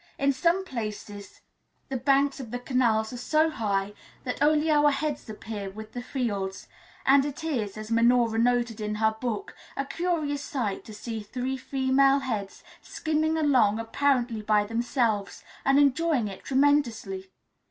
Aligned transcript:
In 0.17 0.33
some 0.33 0.65
places 0.65 1.41
the 1.89 1.95
banks 1.95 2.39
of 2.39 2.49
the 2.49 2.57
canals 2.57 3.13
are 3.13 3.17
so 3.17 3.51
high 3.51 3.93
that 4.23 4.41
only 4.41 4.71
our 4.71 4.89
heads 4.89 5.29
appear 5.29 5.65
level 5.65 5.73
with 5.75 5.91
the 5.93 6.01
fields, 6.01 6.67
and 7.05 7.23
it 7.23 7.43
is, 7.43 7.77
as 7.77 7.91
Minora 7.91 8.39
noted 8.39 8.81
in 8.81 8.95
her 8.95 9.15
book, 9.21 9.55
a 9.77 9.85
curious 9.85 10.41
sight 10.41 10.83
to 10.85 10.93
see 10.95 11.21
three 11.21 11.55
female 11.55 12.17
heads 12.17 12.63
skimming 12.81 13.37
along 13.37 13.79
apparently 13.79 14.41
by 14.41 14.63
themselves, 14.65 15.43
and 15.63 15.77
enjoying 15.77 16.27
it 16.27 16.43
tremendously. 16.43 17.29